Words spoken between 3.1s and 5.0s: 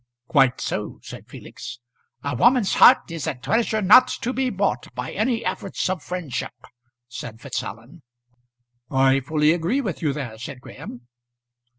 is a treasure not to be bought